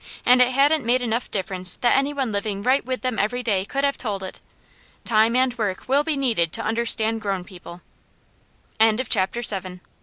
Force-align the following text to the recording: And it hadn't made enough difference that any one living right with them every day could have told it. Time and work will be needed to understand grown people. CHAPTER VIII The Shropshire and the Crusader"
And 0.25 0.41
it 0.41 0.47
hadn't 0.49 0.83
made 0.83 1.03
enough 1.03 1.29
difference 1.29 1.75
that 1.75 1.95
any 1.95 2.11
one 2.11 2.31
living 2.31 2.63
right 2.63 2.83
with 2.83 3.01
them 3.03 3.19
every 3.19 3.43
day 3.43 3.65
could 3.65 3.83
have 3.83 3.99
told 3.99 4.23
it. 4.23 4.39
Time 5.05 5.35
and 5.35 5.55
work 5.59 5.87
will 5.87 6.03
be 6.03 6.17
needed 6.17 6.51
to 6.53 6.63
understand 6.65 7.21
grown 7.21 7.43
people. 7.43 7.83
CHAPTER 8.79 8.85
VIII 8.87 8.95
The 8.97 9.03
Shropshire 9.03 9.23
and 9.23 9.29
the 9.33 9.33
Crusader" 9.39 9.81